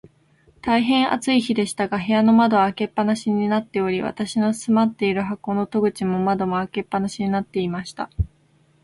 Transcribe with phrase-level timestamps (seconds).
[0.63, 8.09] 大へん暑い日でしたが、部屋の窓は開け放しになっており、私の住まっている箱の戸口も窓も、開け放しになっていました。